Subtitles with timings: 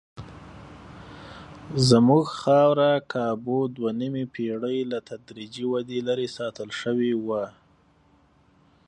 [1.89, 7.43] زموږ خاوره کابو دوه نیمې پېړۍ له تدریجي ودې لرې ساتل شوې وه.